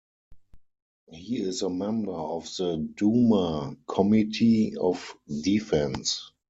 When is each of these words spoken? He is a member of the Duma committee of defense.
He 1.11 1.37
is 1.43 1.61
a 1.61 1.69
member 1.69 2.13
of 2.15 2.45
the 2.57 2.77
Duma 2.95 3.75
committee 3.87 4.75
of 4.75 5.15
defense. 5.43 6.31